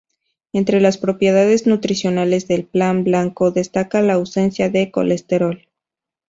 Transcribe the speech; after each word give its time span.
Entre 0.51 0.81
las 0.81 0.97
propiedades 0.97 1.67
nutricionales 1.67 2.47
del 2.47 2.65
pan 2.65 3.03
blanco 3.03 3.51
destaca 3.51 4.01
la 4.01 4.13
ausencia 4.13 4.67
de 4.67 4.89
colesterol. 4.89 5.67